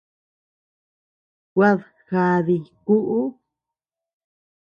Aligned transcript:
Kuad 1.51 1.79
jaadii 2.09 2.65
kuʼu. 2.85 3.19